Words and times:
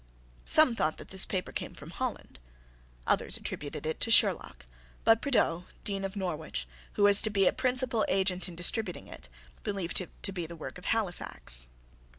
Some 0.47 0.73
thought 0.75 0.97
that 0.97 1.09
this 1.09 1.25
paper 1.25 1.51
came 1.51 1.75
from 1.75 1.91
Holland. 1.91 2.39
Others 3.05 3.37
attributed 3.37 3.85
it 3.85 3.99
to 3.99 4.09
Sherlock. 4.09 4.65
But 5.03 5.21
Prideaux, 5.21 5.65
Dean 5.83 6.03
of 6.03 6.15
Norwich, 6.15 6.67
who 6.93 7.03
was 7.03 7.23
a 7.27 7.51
principal 7.51 8.03
agent 8.09 8.47
in 8.47 8.55
distributing 8.55 9.05
it, 9.07 9.29
believed 9.63 10.01
it 10.01 10.09
to 10.23 10.31
be 10.31 10.47
the 10.47 10.55
work 10.55 10.79
of 10.79 10.85
Halifax. 10.85 11.67